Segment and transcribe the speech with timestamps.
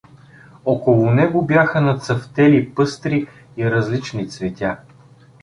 [0.65, 4.77] Около него бяха нацъфтели пъстри и различни цветя.